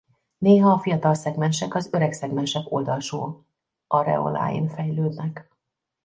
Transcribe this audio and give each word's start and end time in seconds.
Néha 0.37 0.71
a 0.71 0.79
fiatal 0.79 1.13
szegmensek 1.13 1.75
az 1.75 1.89
öreg 1.91 2.13
szegmensek 2.13 2.71
oldalsó 2.71 3.45
areoláin 3.87 4.67
fejlődnek. 4.67 5.49